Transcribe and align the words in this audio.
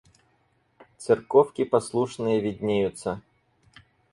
Церковки 0.97 1.63
послушные 1.63 2.39
виднеются. 2.41 3.21